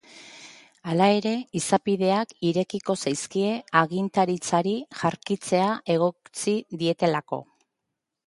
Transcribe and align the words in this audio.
Hala 0.91 1.07
ere, 1.17 1.31
izapideak 1.59 2.31
irekiko 2.51 2.95
zaizkie 3.03 3.51
agintaritzari 3.83 4.75
jarkitzea 5.01 5.67
egotzi 5.97 6.57
dietelako. 6.83 7.43